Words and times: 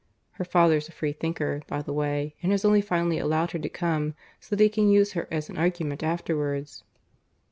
Her 0.31 0.43
father's 0.45 0.89
a 0.89 0.91
freethinker, 0.91 1.61
by 1.67 1.83
the 1.83 1.93
way, 1.93 2.33
and 2.41 2.51
has 2.51 2.65
only 2.65 2.81
finally 2.81 3.19
allowed 3.19 3.51
her 3.51 3.59
to 3.59 3.69
come 3.69 4.15
so 4.39 4.55
that 4.55 4.63
he 4.63 4.67
can 4.67 4.89
use 4.89 5.11
her 5.13 5.27
as 5.29 5.47
an 5.47 5.59
argument 5.59 6.01
afterwards." 6.01 6.83